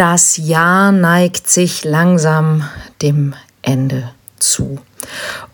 [0.00, 2.66] Das Jahr neigt sich langsam
[3.02, 4.78] dem Ende zu.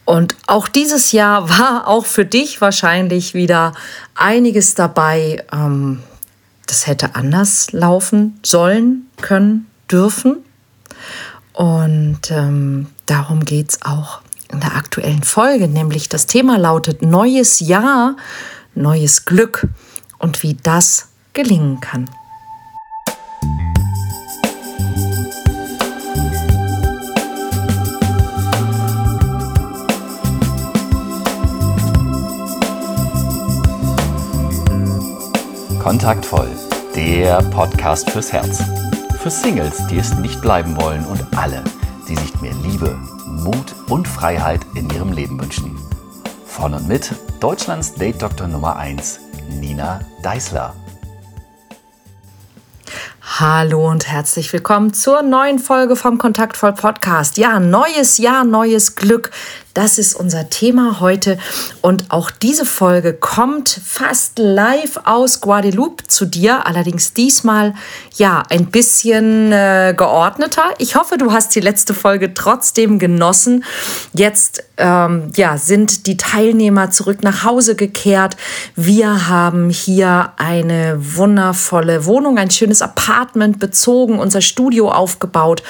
[0.05, 3.73] Und auch dieses Jahr war auch für dich wahrscheinlich wieder
[4.15, 6.01] einiges dabei, ähm,
[6.69, 10.37] das hätte anders laufen sollen, können, dürfen.
[11.53, 14.21] Und ähm, darum geht es auch
[14.53, 18.15] in der aktuellen Folge, nämlich das Thema lautet Neues Jahr,
[18.77, 19.67] neues Glück
[20.21, 22.09] und wie das gelingen kann.
[35.87, 36.49] Kontaktvoll,
[36.97, 38.61] der Podcast fürs Herz.
[39.23, 41.63] Für Singles, die es nicht bleiben wollen und alle,
[42.09, 45.79] die sich mehr Liebe, Mut und Freiheit in ihrem Leben wünschen.
[46.45, 49.21] Von und mit Deutschlands Date-Doktor Nummer 1,
[49.61, 50.75] Nina Deißler.
[53.39, 57.37] Hallo und herzlich willkommen zur neuen Folge vom Kontaktvoll Podcast.
[57.37, 59.31] Ja, neues Jahr, neues Glück.
[59.77, 61.37] Das ist unser Thema heute.
[61.83, 66.67] Und auch diese Folge kommt fast live aus Guadeloupe zu dir.
[66.67, 67.75] Allerdings diesmal
[68.17, 70.63] ja ein bisschen äh, geordneter.
[70.79, 73.65] Ich hoffe, du hast die letzte Folge trotzdem genossen.
[74.15, 78.39] Jetzt ähm, ja, sind die Teilnehmer zurück nach Hause gekehrt.
[78.77, 85.63] Wir haben hier eine wundervolle Wohnung, ein schönes Apartment bezogen, unser Studio aufgebaut.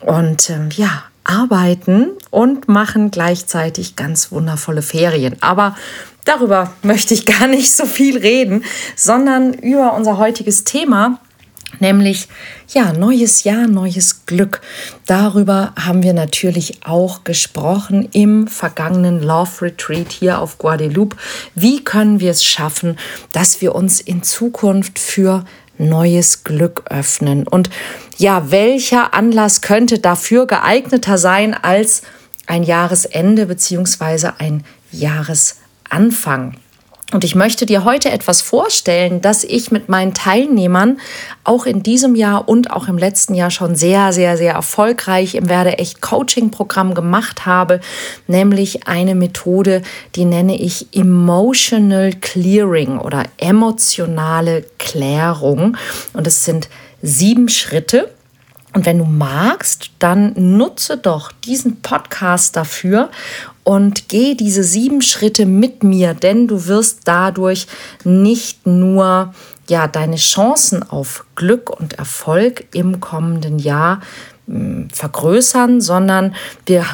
[0.00, 5.36] Und ähm, ja, arbeiten und machen gleichzeitig ganz wundervolle Ferien.
[5.40, 5.76] Aber
[6.24, 8.64] darüber möchte ich gar nicht so viel reden,
[8.96, 11.20] sondern über unser heutiges Thema,
[11.78, 12.28] nämlich
[12.68, 14.60] ja, neues Jahr, neues Glück.
[15.06, 21.16] Darüber haben wir natürlich auch gesprochen im vergangenen Love Retreat hier auf Guadeloupe.
[21.54, 22.98] Wie können wir es schaffen,
[23.32, 25.44] dass wir uns in Zukunft für
[25.80, 27.46] neues Glück öffnen.
[27.46, 27.70] Und
[28.18, 32.02] ja, welcher Anlass könnte dafür geeigneter sein als
[32.46, 34.30] ein Jahresende bzw.
[34.38, 36.54] ein Jahresanfang?
[37.12, 41.00] Und ich möchte dir heute etwas vorstellen, das ich mit meinen Teilnehmern
[41.42, 45.48] auch in diesem Jahr und auch im letzten Jahr schon sehr, sehr, sehr erfolgreich im
[45.48, 47.80] Werde echt Coaching Programm gemacht habe,
[48.28, 49.82] nämlich eine Methode,
[50.14, 55.76] die nenne ich Emotional Clearing oder emotionale Klärung.
[56.12, 56.68] Und es sind
[57.02, 58.10] sieben Schritte.
[58.72, 63.10] Und wenn du magst, dann nutze doch diesen Podcast dafür
[63.64, 67.66] und geh diese sieben Schritte mit mir, denn du wirst dadurch
[68.04, 69.34] nicht nur
[69.68, 74.00] ja deine Chancen auf Glück und Erfolg im kommenden Jahr
[74.46, 76.34] hm, vergrößern, sondern
[76.66, 76.84] wir,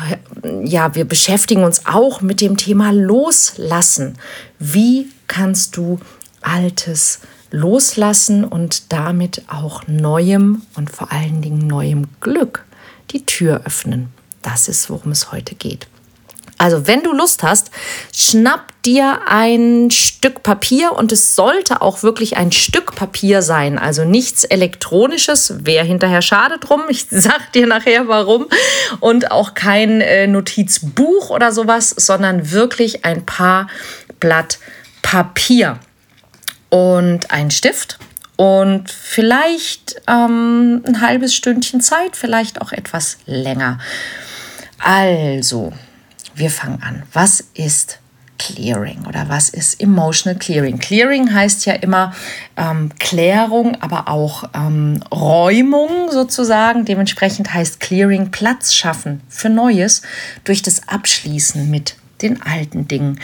[0.64, 4.16] ja, wir beschäftigen uns auch mit dem Thema Loslassen.
[4.58, 5.98] Wie kannst du
[6.40, 7.35] Altes loslassen
[8.44, 12.64] und damit auch neuem und vor allen Dingen neuem Glück
[13.10, 14.08] die Tür öffnen?
[14.42, 15.86] Das ist, worum es heute geht.
[16.58, 17.70] Also, wenn du Lust hast,
[18.14, 24.04] schnapp dir ein Stück Papier und es sollte auch wirklich ein Stück Papier sein, also
[24.04, 26.84] nichts elektronisches, wäre hinterher schade drum.
[26.88, 28.46] Ich sag dir nachher warum
[29.00, 33.68] und auch kein äh, Notizbuch oder sowas, sondern wirklich ein paar
[34.18, 34.58] Blatt
[35.02, 35.78] Papier
[36.76, 37.98] und ein Stift
[38.36, 43.78] und vielleicht ähm, ein halbes Stündchen Zeit, vielleicht auch etwas länger.
[44.78, 45.72] Also,
[46.34, 47.04] wir fangen an.
[47.14, 47.98] Was ist
[48.38, 50.78] Clearing oder was ist Emotional Clearing?
[50.78, 52.12] Clearing heißt ja immer
[52.58, 56.84] ähm, Klärung, aber auch ähm, Räumung sozusagen.
[56.84, 60.02] Dementsprechend heißt Clearing Platz schaffen für Neues
[60.44, 63.18] durch das Abschließen mit den alten Dingen.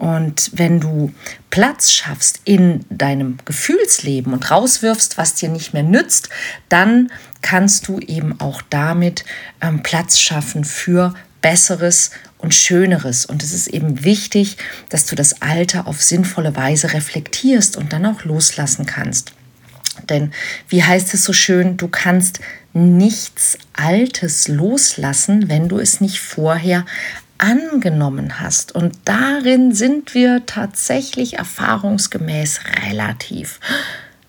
[0.00, 1.12] Und wenn du
[1.50, 6.30] Platz schaffst in deinem Gefühlsleben und rauswirfst, was dir nicht mehr nützt,
[6.70, 7.12] dann
[7.42, 9.26] kannst du eben auch damit
[9.60, 11.12] ähm, Platz schaffen für
[11.42, 13.26] Besseres und Schöneres.
[13.26, 14.56] Und es ist eben wichtig,
[14.88, 19.34] dass du das Alte auf sinnvolle Weise reflektierst und dann auch loslassen kannst.
[20.08, 20.32] Denn
[20.70, 22.40] wie heißt es so schön, du kannst
[22.72, 26.86] nichts Altes loslassen, wenn du es nicht vorher
[27.40, 28.74] angenommen hast.
[28.74, 33.60] Und darin sind wir tatsächlich erfahrungsgemäß relativ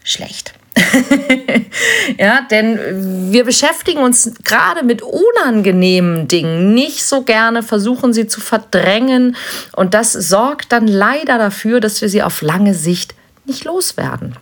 [0.04, 0.54] schlecht.
[2.18, 8.40] ja, denn wir beschäftigen uns gerade mit unangenehmen Dingen nicht so gerne, versuchen sie zu
[8.40, 9.36] verdrängen
[9.74, 13.16] und das sorgt dann leider dafür, dass wir sie auf lange Sicht
[13.46, 14.38] nicht loswerden.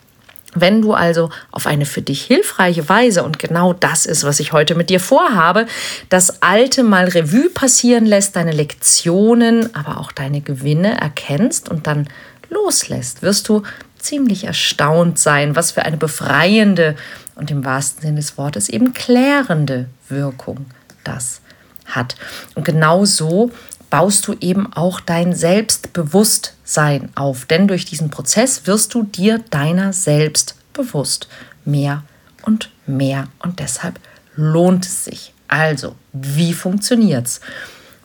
[0.55, 4.51] Wenn du also auf eine für dich hilfreiche Weise, und genau das ist, was ich
[4.51, 5.67] heute mit dir vorhabe,
[6.09, 12.07] das Alte mal Revue passieren lässt, deine Lektionen, aber auch deine Gewinne erkennst und dann
[12.49, 13.61] loslässt, wirst du
[13.99, 16.95] ziemlich erstaunt sein, was für eine befreiende
[17.35, 20.65] und im wahrsten Sinne des Wortes eben klärende Wirkung
[21.03, 21.41] das
[21.85, 22.15] hat.
[22.55, 23.51] Und genau so
[23.89, 27.45] baust du eben auch dein Selbstbewusstsein auf.
[27.45, 31.27] Denn durch diesen Prozess wirst du dir deiner selbst bewusst.
[31.65, 32.03] Mehr
[32.43, 33.27] und mehr.
[33.39, 33.99] Und deshalb
[34.35, 35.33] lohnt es sich.
[35.47, 37.41] Also, wie funktioniert es?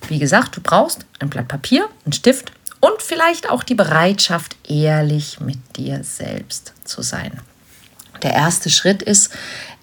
[0.09, 5.41] Wie gesagt, du brauchst ein Blatt Papier, einen Stift und vielleicht auch die Bereitschaft, ehrlich
[5.41, 7.41] mit dir selbst zu sein.
[8.23, 9.31] Der erste Schritt ist,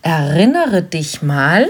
[0.02, 1.70] erinnere dich mal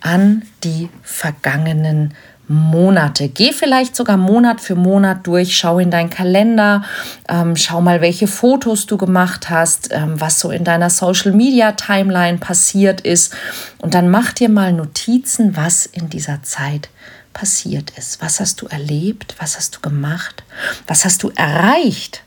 [0.00, 2.14] an die vergangenen
[2.50, 3.28] Monate.
[3.28, 6.82] Geh vielleicht sogar Monat für Monat durch, schau in deinen Kalender,
[7.28, 11.70] ähm, schau mal, welche Fotos du gemacht hast, ähm, was so in deiner Social Media
[11.72, 13.32] Timeline passiert ist.
[13.78, 16.88] Und dann mach dir mal Notizen, was in dieser Zeit
[17.32, 18.20] passiert ist.
[18.20, 19.36] Was hast du erlebt?
[19.38, 20.42] Was hast du gemacht?
[20.88, 22.24] Was hast du erreicht?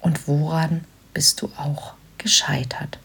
[0.00, 0.84] Und woran
[1.14, 2.98] bist du auch gescheitert?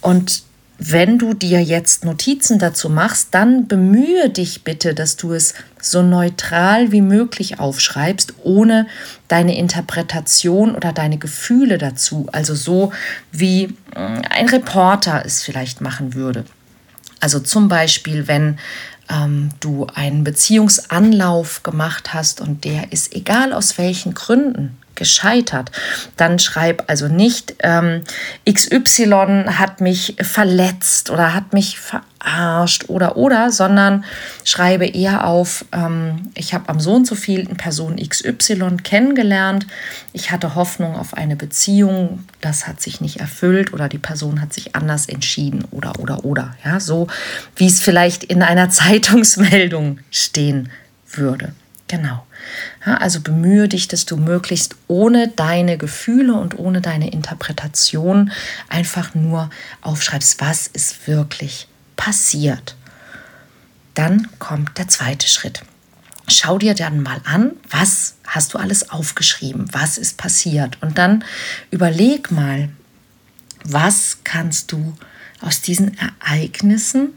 [0.00, 0.44] Und
[0.78, 6.02] wenn du dir jetzt Notizen dazu machst, dann bemühe dich bitte, dass du es so
[6.02, 8.86] neutral wie möglich aufschreibst, ohne
[9.28, 12.28] deine Interpretation oder deine Gefühle dazu.
[12.32, 12.92] Also so
[13.32, 16.44] wie mm, ein Reporter es vielleicht machen würde.
[17.20, 18.58] Also zum Beispiel, wenn
[19.10, 25.70] ähm, du einen Beziehungsanlauf gemacht hast und der ist egal aus welchen Gründen gescheitert.
[26.16, 28.02] Dann schreib also nicht, ähm,
[28.48, 34.04] XY hat mich verletzt oder hat mich verarscht oder oder, sondern
[34.44, 39.66] schreibe eher auf, ähm, ich habe am so und so vielen Person XY kennengelernt,
[40.12, 44.52] ich hatte Hoffnung auf eine Beziehung, das hat sich nicht erfüllt oder die Person hat
[44.52, 46.54] sich anders entschieden oder oder oder.
[46.64, 47.06] Ja, so
[47.56, 50.70] wie es vielleicht in einer Zeitungsmeldung stehen
[51.10, 51.54] würde.
[51.88, 52.26] Genau.
[52.96, 58.32] Also bemühe dich, dass du möglichst ohne deine Gefühle und ohne deine Interpretation
[58.68, 59.50] einfach nur
[59.82, 62.76] aufschreibst, was ist wirklich passiert.
[63.94, 65.62] Dann kommt der zweite Schritt.
[66.28, 70.78] Schau dir dann mal an, was hast du alles aufgeschrieben, was ist passiert.
[70.82, 71.24] Und dann
[71.70, 72.68] überleg mal,
[73.64, 74.94] was kannst du
[75.40, 77.10] aus diesen Ereignissen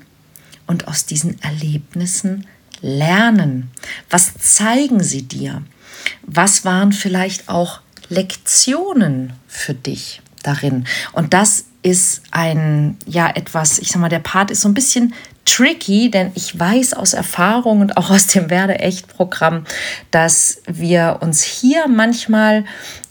[0.68, 2.48] und aus diesen Erlebnissen
[2.82, 3.72] lernen?
[4.10, 5.64] Was zeigen sie dir?
[6.24, 10.86] Was waren vielleicht auch Lektionen für dich darin?
[11.14, 15.14] Und das ist ein, ja, etwas, ich sag mal, der Part ist so ein bisschen
[15.46, 19.66] tricky, denn ich weiß aus Erfahrung und auch aus dem Werde-Echt-Programm,
[20.12, 22.66] dass wir uns hier manchmal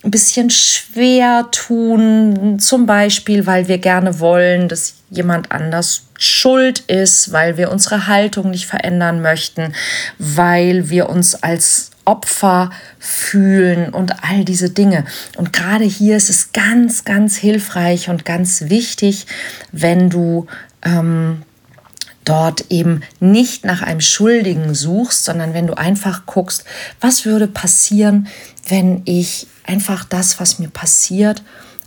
[0.04, 7.32] ein bisschen schwer tun, zum Beispiel, weil wir gerne wollen, dass jemand anders schuld ist,
[7.32, 9.72] weil wir unsere Haltung nicht verändern möchten,
[10.18, 15.06] weil wir uns als Opfer fühlen und all diese Dinge.
[15.36, 19.26] Und gerade hier ist es ganz, ganz hilfreich und ganz wichtig,
[19.72, 20.46] wenn du
[20.82, 21.42] ähm,
[22.26, 26.64] dort eben nicht nach einem Schuldigen suchst, sondern wenn du einfach guckst,
[27.00, 28.28] was würde passieren,
[28.68, 31.42] wenn ich einfach das, was mir passiert,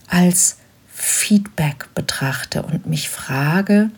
[0.08, 0.58] als
[0.92, 3.92] Feedback betrachte und mich frage,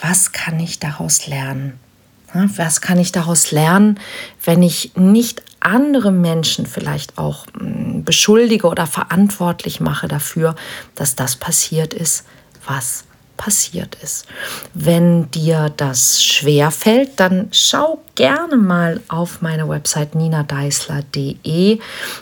[0.00, 1.78] was kann ich daraus lernen?
[2.32, 3.98] Was kann ich daraus lernen,
[4.44, 10.54] wenn ich nicht andere Menschen vielleicht auch hm, beschuldige oder verantwortlich mache dafür,
[10.94, 12.24] dass das passiert ist,
[12.66, 13.04] was
[13.36, 14.26] passiert ist.
[14.74, 21.78] Wenn dir das schwer fällt, dann schau gerne mal auf meine Website ninadeisler.de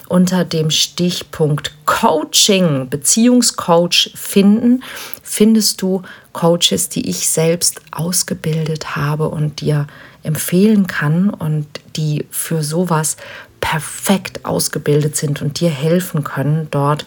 [0.09, 4.83] unter dem Stichpunkt Coaching, Beziehungscoach finden,
[5.23, 6.03] findest du
[6.33, 9.87] Coaches, die ich selbst ausgebildet habe und dir
[10.23, 11.67] empfehlen kann und
[11.97, 13.17] die für sowas
[13.61, 17.07] perfekt ausgebildet sind und dir helfen können, dort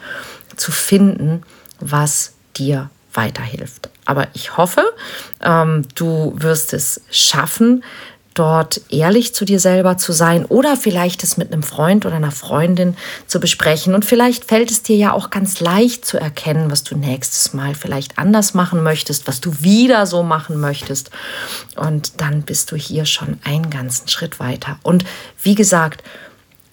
[0.55, 1.43] zu finden,
[1.79, 3.89] was dir weiterhilft.
[4.05, 4.83] Aber ich hoffe,
[5.41, 7.83] ähm, du wirst es schaffen,
[8.37, 12.31] dort ehrlich zu dir selber zu sein oder vielleicht es mit einem Freund oder einer
[12.31, 12.95] Freundin
[13.25, 13.95] zu besprechen.
[13.95, 17.73] Und vielleicht fällt es dir ja auch ganz leicht zu erkennen, was du nächstes Mal
[17.73, 21.09] vielleicht anders machen möchtest, was du wieder so machen möchtest.
[21.75, 24.77] Und dann bist du hier schon einen ganzen Schritt weiter.
[24.83, 25.03] Und
[25.41, 26.03] wie gesagt,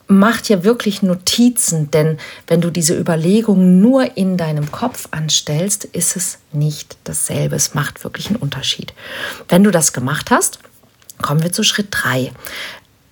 [0.06, 6.16] mach dir wirklich Notizen, denn wenn du diese Überlegungen nur in deinem Kopf anstellst, ist
[6.16, 7.56] es nicht dasselbe.
[7.56, 8.92] Es macht wirklich einen Unterschied.
[9.48, 10.58] Wenn du das gemacht hast,
[11.22, 12.32] kommen wir zu Schritt 3.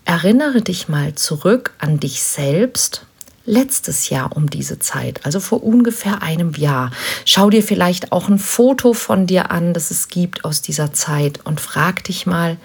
[0.05, 3.07] Erinnere dich mal zurück an dich selbst
[3.45, 6.93] letztes Jahr um diese Zeit, also vor ungefähr einem Jahr.
[7.25, 11.41] Schau dir vielleicht auch ein Foto von dir an, das es gibt aus dieser Zeit
[11.45, 12.57] und frag dich mal,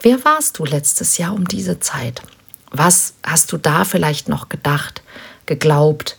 [0.00, 2.20] wer warst du letztes Jahr um diese Zeit?
[2.76, 5.02] Was hast du da vielleicht noch gedacht,
[5.46, 6.16] geglaubt,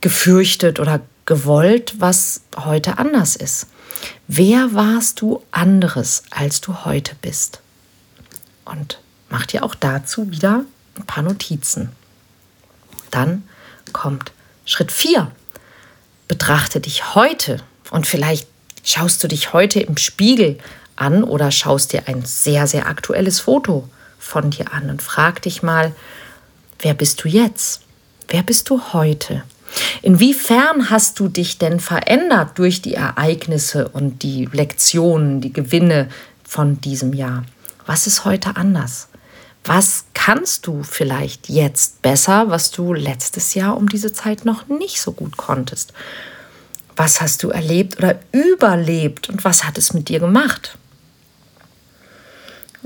[0.00, 3.68] gefürchtet oder gewollt, was heute anders ist?
[4.26, 7.60] Wer warst du anderes, als du heute bist?
[8.64, 8.98] Und
[9.30, 10.64] mach dir auch dazu wieder
[10.96, 11.90] ein paar Notizen.
[13.12, 13.44] Dann
[13.92, 14.32] kommt
[14.64, 15.30] Schritt 4.
[16.26, 17.58] Betrachte dich heute
[17.92, 18.48] und vielleicht
[18.82, 20.58] schaust du dich heute im Spiegel
[20.96, 23.88] an oder schaust dir ein sehr, sehr aktuelles Foto
[24.24, 25.92] von dir an und frag dich mal,
[26.80, 27.82] wer bist du jetzt?
[28.28, 29.44] Wer bist du heute?
[30.02, 36.08] Inwiefern hast du dich denn verändert durch die Ereignisse und die Lektionen, die Gewinne
[36.42, 37.44] von diesem Jahr?
[37.86, 39.08] Was ist heute anders?
[39.64, 45.00] Was kannst du vielleicht jetzt besser, was du letztes Jahr um diese Zeit noch nicht
[45.00, 45.92] so gut konntest?
[46.96, 50.78] Was hast du erlebt oder überlebt und was hat es mit dir gemacht?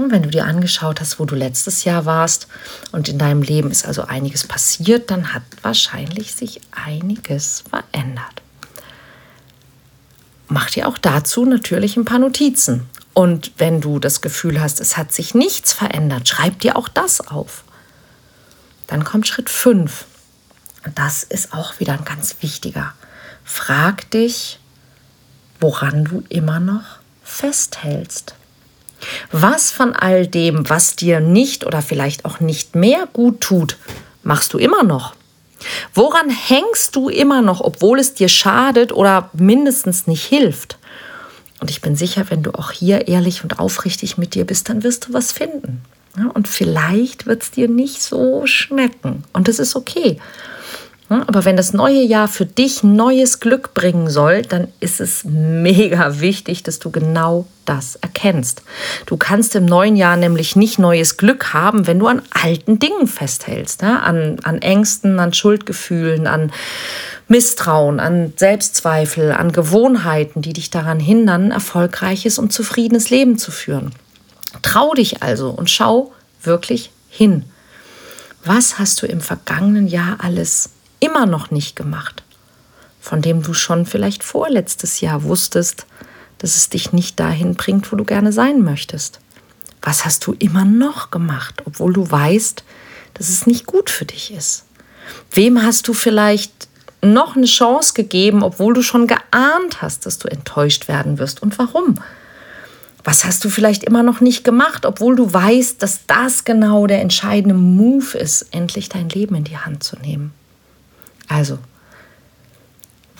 [0.00, 2.46] Wenn du dir angeschaut hast, wo du letztes Jahr warst
[2.92, 8.42] und in deinem Leben ist also einiges passiert, dann hat wahrscheinlich sich einiges verändert.
[10.46, 12.88] Mach dir auch dazu natürlich ein paar Notizen.
[13.12, 17.20] Und wenn du das Gefühl hast, es hat sich nichts verändert, schreib dir auch das
[17.20, 17.64] auf.
[18.86, 20.04] Dann kommt Schritt 5.
[20.86, 22.94] Und das ist auch wieder ein ganz wichtiger.
[23.42, 24.60] Frag dich,
[25.58, 28.36] woran du immer noch festhältst.
[29.32, 33.76] Was von all dem, was dir nicht oder vielleicht auch nicht mehr gut tut,
[34.22, 35.14] machst du immer noch?
[35.94, 40.78] Woran hängst du immer noch, obwohl es dir schadet oder mindestens nicht hilft?
[41.60, 44.84] Und ich bin sicher, wenn du auch hier ehrlich und aufrichtig mit dir bist, dann
[44.84, 45.82] wirst du was finden.
[46.34, 49.24] und vielleicht wird es dir nicht so schmecken.
[49.32, 50.18] Und das ist okay.
[51.08, 56.20] Aber wenn das neue Jahr für dich neues Glück bringen soll, dann ist es mega
[56.20, 58.62] wichtig, dass du genau das erkennst.
[59.06, 63.06] Du kannst im neuen Jahr nämlich nicht neues Glück haben, wenn du an alten Dingen
[63.06, 66.52] festhältst, an, an Ängsten, an Schuldgefühlen, an
[67.26, 73.92] Misstrauen, an Selbstzweifel, an Gewohnheiten, die dich daran hindern, erfolgreiches und zufriedenes Leben zu führen.
[74.60, 76.12] Trau dich also und schau
[76.42, 77.44] wirklich hin.
[78.44, 82.22] Was hast du im vergangenen Jahr alles immer noch nicht gemacht,
[83.00, 85.86] von dem du schon vielleicht vorletztes Jahr wusstest,
[86.38, 89.20] dass es dich nicht dahin bringt, wo du gerne sein möchtest?
[89.82, 92.64] Was hast du immer noch gemacht, obwohl du weißt,
[93.14, 94.64] dass es nicht gut für dich ist?
[95.30, 96.68] Wem hast du vielleicht
[97.00, 101.42] noch eine Chance gegeben, obwohl du schon geahnt hast, dass du enttäuscht werden wirst?
[101.42, 101.96] Und warum?
[103.04, 107.00] Was hast du vielleicht immer noch nicht gemacht, obwohl du weißt, dass das genau der
[107.00, 110.32] entscheidende Move ist, endlich dein Leben in die Hand zu nehmen?
[111.28, 111.58] Also,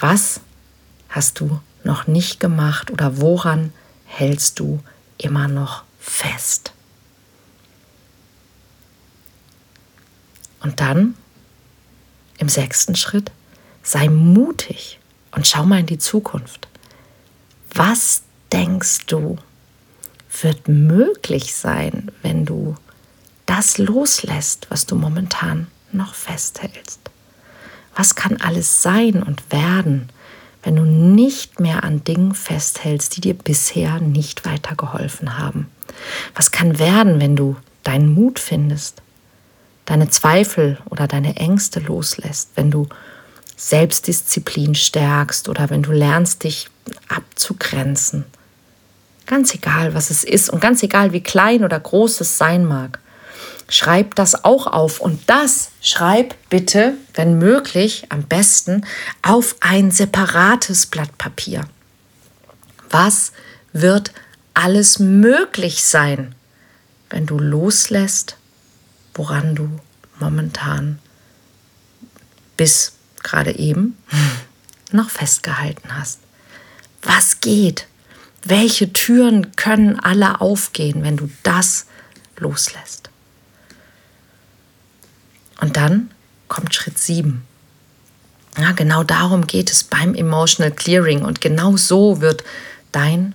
[0.00, 0.40] was
[1.08, 3.72] hast du noch nicht gemacht oder woran
[4.06, 4.82] hältst du
[5.18, 6.72] immer noch fest?
[10.60, 11.14] Und dann
[12.38, 13.30] im sechsten Schritt,
[13.82, 14.98] sei mutig
[15.32, 16.68] und schau mal in die Zukunft.
[17.74, 18.22] Was
[18.52, 19.38] denkst du,
[20.40, 22.76] wird möglich sein, wenn du
[23.46, 27.00] das loslässt, was du momentan noch festhältst?
[27.98, 30.08] Was kann alles sein und werden,
[30.62, 35.66] wenn du nicht mehr an Dingen festhältst, die dir bisher nicht weitergeholfen haben?
[36.32, 39.02] Was kann werden, wenn du deinen Mut findest,
[39.84, 42.86] deine Zweifel oder deine Ängste loslässt, wenn du
[43.56, 46.68] Selbstdisziplin stärkst oder wenn du lernst, dich
[47.08, 48.26] abzugrenzen?
[49.26, 53.00] Ganz egal, was es ist und ganz egal, wie klein oder groß es sein mag
[53.68, 55.00] schreib das auch auf.
[55.00, 58.84] Und das schreib bitte, wenn möglich, am besten
[59.22, 61.66] auf ein separates Blatt Papier.
[62.90, 63.32] Was
[63.72, 64.12] wird
[64.54, 66.34] alles möglich sein,
[67.10, 68.36] wenn du loslässt,
[69.14, 69.68] woran du
[70.18, 70.98] momentan
[72.56, 73.96] bis gerade eben
[74.92, 76.20] noch festgehalten hast?
[77.02, 77.86] Was geht?
[78.44, 81.86] Welche Türen können alle aufgehen, wenn du das
[82.38, 83.10] loslässt?
[85.60, 86.10] Und dann
[86.48, 87.42] kommt Schritt 7.
[88.58, 92.42] Ja, genau darum geht es beim Emotional Clearing und genau so wird
[92.90, 93.34] dein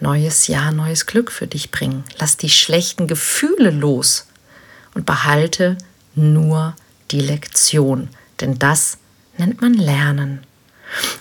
[0.00, 2.04] neues Jahr neues Glück für dich bringen.
[2.18, 4.26] Lass die schlechten Gefühle los
[4.94, 5.78] und behalte
[6.14, 6.74] nur
[7.10, 8.08] die Lektion,
[8.40, 8.98] denn das
[9.38, 10.40] nennt man Lernen.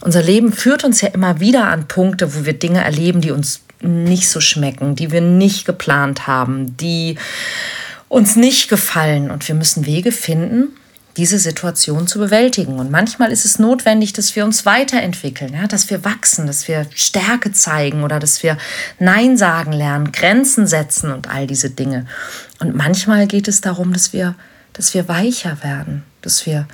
[0.01, 3.61] Unser Leben führt uns ja immer wieder an Punkte, wo wir Dinge erleben, die uns
[3.81, 7.17] nicht so schmecken, die wir nicht geplant haben, die
[8.13, 10.69] uns nicht gefallen und wir müssen Wege finden,
[11.17, 12.79] diese Situation zu bewältigen.
[12.79, 16.87] Und manchmal ist es notwendig, dass wir uns weiterentwickeln, ja, dass wir wachsen, dass wir
[16.93, 18.57] Stärke zeigen oder dass wir
[18.99, 22.05] Nein sagen lernen, Grenzen setzen und all diese Dinge.
[22.59, 24.35] Und manchmal geht es darum, dass wir,
[24.73, 26.67] dass wir weicher werden, dass wir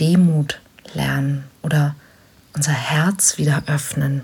[0.00, 0.60] Demut
[0.92, 1.94] lernen oder
[2.54, 4.22] unser Herz wieder öffnen,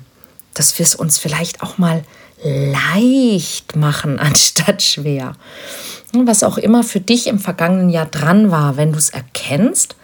[0.54, 2.04] dass wir es uns vielleicht auch mal
[2.42, 5.34] leicht machen, anstatt schwer.
[6.12, 9.94] Was auch immer für dich im vergangenen Jahr dran war, wenn du es erkennst,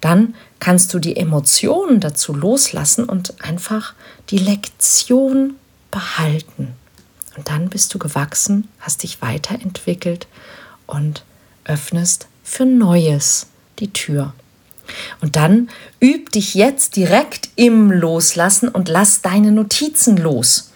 [0.00, 3.94] dann kannst du die Emotionen dazu loslassen und einfach
[4.30, 5.54] die Lektion
[5.90, 6.74] behalten.
[7.36, 10.26] Und dann bist du gewachsen, hast dich weiterentwickelt
[10.86, 11.24] und
[11.64, 13.46] öffnest für Neues
[13.78, 14.34] die Tür.
[15.20, 15.68] Und dann
[16.02, 20.71] üb dich jetzt direkt im Loslassen und lass deine Notizen los.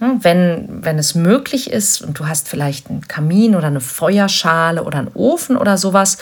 [0.00, 4.98] Wenn, wenn es möglich ist und du hast vielleicht einen Kamin oder eine Feuerschale oder
[4.98, 6.16] einen Ofen oder sowas,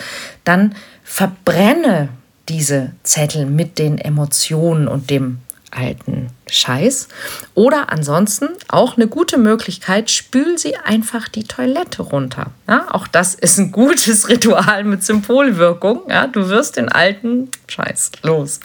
[0.44, 2.08] dann verbrenne
[2.48, 5.38] diese Zettel mit den Emotionen und dem
[5.70, 7.08] alten Scheiß.
[7.54, 12.52] Oder ansonsten auch eine gute Möglichkeit, spül sie einfach die Toilette runter.
[12.68, 16.02] Ja, auch das ist ein gutes Ritual mit Symbolwirkung.
[16.08, 18.60] Ja, du wirst den alten Scheiß los.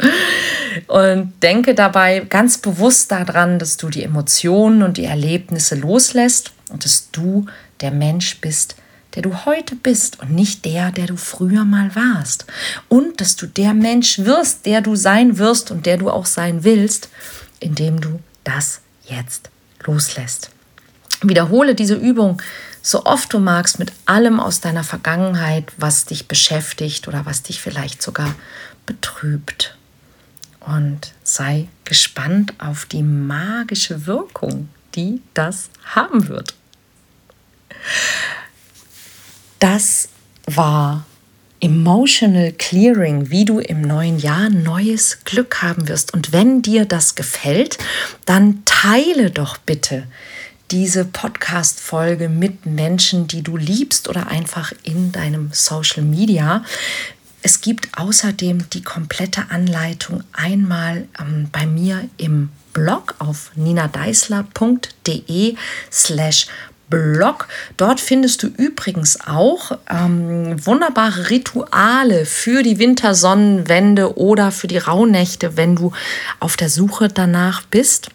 [0.87, 6.85] Und denke dabei ganz bewusst daran, dass du die Emotionen und die Erlebnisse loslässt und
[6.85, 7.45] dass du
[7.81, 8.75] der Mensch bist,
[9.15, 12.45] der du heute bist und nicht der, der du früher mal warst.
[12.89, 16.63] Und dass du der Mensch wirst, der du sein wirst und der du auch sein
[16.63, 17.09] willst,
[17.59, 19.49] indem du das jetzt
[19.85, 20.49] loslässt.
[21.21, 22.41] Wiederhole diese Übung
[22.85, 27.61] so oft du magst mit allem aus deiner Vergangenheit, was dich beschäftigt oder was dich
[27.61, 28.35] vielleicht sogar
[28.85, 29.77] betrübt.
[30.59, 36.55] Und sei gespannt auf die magische Wirkung, die das haben wird.
[39.63, 40.09] Das
[40.45, 41.05] war
[41.61, 46.13] Emotional Clearing, wie du im neuen Jahr neues Glück haben wirst.
[46.13, 47.77] Und wenn dir das gefällt,
[48.25, 50.05] dann teile doch bitte
[50.69, 56.65] diese Podcast-Folge mit Menschen, die du liebst oder einfach in deinem Social Media.
[57.41, 65.55] Es gibt außerdem die komplette Anleitung einmal ähm, bei mir im Blog auf ninadeisler.de
[65.89, 66.47] slash
[66.93, 67.47] Blog.
[67.77, 75.57] Dort findest du übrigens auch ähm, wunderbare Rituale für die Wintersonnenwende oder für die Rauhnächte,
[75.57, 75.91] wenn du
[76.39, 78.09] auf der Suche danach bist.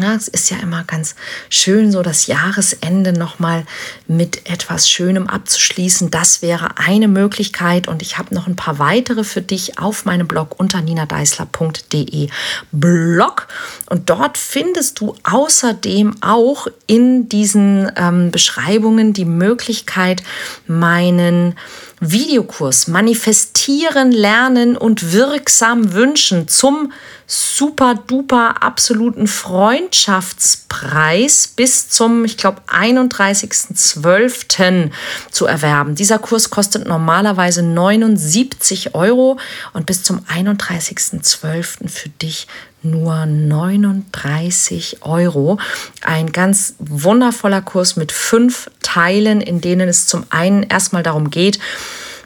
[0.00, 1.14] Ja, es ist ja immer ganz
[1.50, 3.66] schön, so das Jahresende nochmal
[4.08, 6.10] mit etwas Schönem abzuschließen.
[6.10, 10.26] Das wäre eine Möglichkeit und ich habe noch ein paar weitere für dich auf meinem
[10.26, 12.28] Blog unter ninadeisler.de
[12.72, 13.48] Blog.
[13.90, 20.22] Und dort findest du außerdem auch in diesen ähm, Beschreibungen die Möglichkeit,
[20.66, 21.56] meinen
[22.00, 26.94] Videokurs Manifestieren, Lernen und wirksam wünschen zum
[27.26, 34.90] super duper absoluten Freundschaftspreis bis zum, ich glaube, 31.12.
[35.30, 35.94] zu erwerben.
[35.94, 39.38] Dieser Kurs kostet normalerweise 79 Euro
[39.74, 41.88] und bis zum 31.12.
[41.88, 42.46] für dich
[42.82, 45.58] nur 39 Euro.
[46.02, 51.58] Ein ganz wundervoller Kurs mit fünf Teilen, in denen es zum einen erstmal darum geht,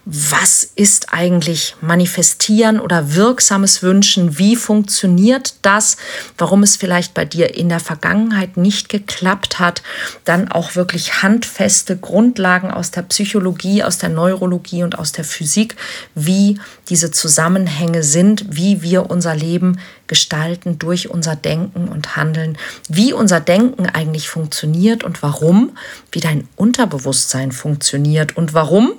[0.06, 4.38] was ist eigentlich manifestieren oder wirksames Wünschen?
[4.38, 5.96] Wie funktioniert das?
[6.36, 9.82] Warum es vielleicht bei dir in der Vergangenheit nicht geklappt hat?
[10.26, 15.74] Dann auch wirklich handfeste Grundlagen aus der Psychologie, aus der Neurologie und aus der Physik,
[16.14, 22.58] wie diese Zusammenhänge sind, wie wir unser Leben gestalten durch unser Denken und Handeln,
[22.90, 25.78] wie unser Denken eigentlich funktioniert und warum,
[26.12, 28.92] wie dein Unterbewusstsein funktioniert und warum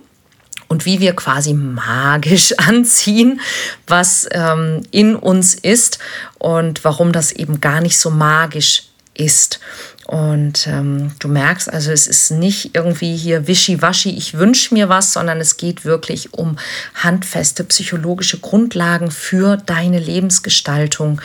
[0.68, 3.42] und wie wir quasi magisch anziehen,
[3.88, 6.00] was ähm, in uns ist
[6.40, 9.60] und warum das eben gar nicht so magisch ist.
[10.06, 15.14] Und ähm, du merkst also, es ist nicht irgendwie hier wischiwaschi, ich wünsche mir was,
[15.14, 16.58] sondern es geht wirklich um
[16.94, 21.22] handfeste psychologische Grundlagen für deine Lebensgestaltung.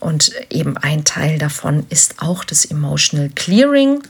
[0.00, 4.02] Und eben ein Teil davon ist auch das Emotional Clearing.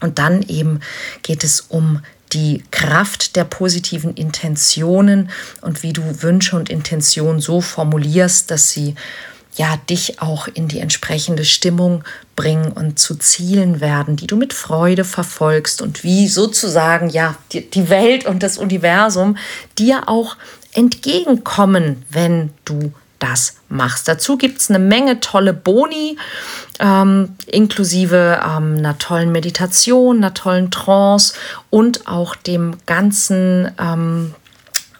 [0.00, 0.80] Und dann eben
[1.22, 2.02] geht es um
[2.34, 5.30] die Kraft der positiven Intentionen
[5.62, 8.94] und wie du Wünsche und Intentionen so formulierst, dass sie
[9.56, 12.02] ja dich auch in die entsprechende Stimmung
[12.34, 17.70] bringen und zu Zielen werden, die du mit Freude verfolgst und wie sozusagen ja die,
[17.70, 19.36] die Welt und das Universum
[19.78, 20.36] dir auch
[20.72, 24.08] entgegenkommen, wenn du das machst.
[24.08, 26.16] Dazu gibt es eine Menge tolle Boni,
[26.80, 31.34] ähm, inklusive ähm, einer tollen Meditation, einer tollen Trance
[31.70, 34.34] und auch dem ganzen ähm,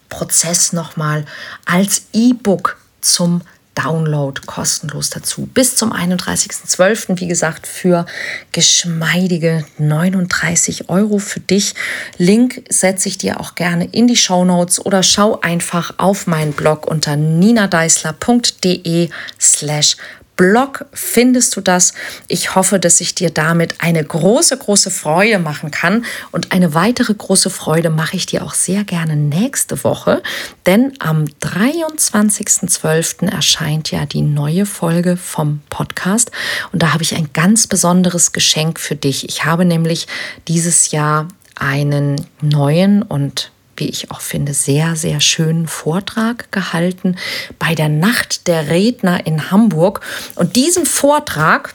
[0.08, 1.24] Prozess nochmal
[1.64, 3.42] als E-Book zum
[3.74, 5.46] Download kostenlos dazu.
[5.46, 7.20] Bis zum 31.12.
[7.20, 8.06] wie gesagt für
[8.52, 11.74] geschmeidige 39 Euro für dich.
[12.16, 16.52] Link setze ich dir auch gerne in die Show Notes oder schau einfach auf meinen
[16.52, 19.10] Blog unter ninadeisler.de
[19.40, 19.96] slash
[20.36, 21.94] Blog findest du das.
[22.26, 26.04] Ich hoffe, dass ich dir damit eine große, große Freude machen kann.
[26.32, 30.22] Und eine weitere große Freude mache ich dir auch sehr gerne nächste Woche,
[30.66, 33.30] denn am 23.12.
[33.30, 36.30] erscheint ja die neue Folge vom Podcast.
[36.72, 39.28] Und da habe ich ein ganz besonderes Geschenk für dich.
[39.28, 40.08] Ich habe nämlich
[40.48, 47.16] dieses Jahr einen neuen und wie ich auch finde, sehr, sehr schönen Vortrag gehalten
[47.58, 50.00] bei der Nacht der Redner in Hamburg.
[50.34, 51.74] Und diesen Vortrag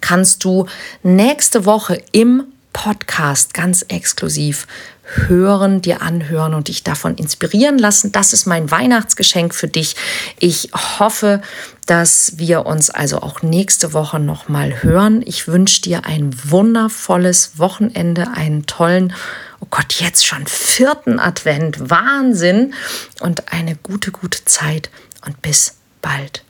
[0.00, 0.66] kannst du
[1.02, 4.66] nächste Woche im Podcast ganz exklusiv
[5.02, 8.12] hören, dir anhören und dich davon inspirieren lassen.
[8.12, 9.96] Das ist mein Weihnachtsgeschenk für dich.
[10.38, 11.40] Ich hoffe,
[11.86, 15.22] dass wir uns also auch nächste Woche noch mal hören.
[15.24, 19.14] Ich wünsche dir ein wundervolles Wochenende, einen tollen
[19.60, 22.74] oh Gott, jetzt schon vierten Advent, Wahnsinn.
[23.20, 24.90] Und eine gute, gute Zeit.
[25.24, 26.42] Und bis bald.